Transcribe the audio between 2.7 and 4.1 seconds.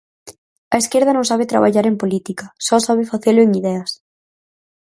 sabe facelo en ideas.